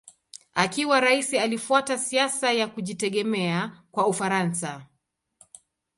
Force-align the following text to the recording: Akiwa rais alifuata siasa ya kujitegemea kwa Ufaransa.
Akiwa 0.55 0.99
rais 0.99 1.33
alifuata 1.33 1.97
siasa 1.97 2.51
ya 2.51 2.67
kujitegemea 2.67 3.81
kwa 3.91 4.07
Ufaransa. 4.07 4.87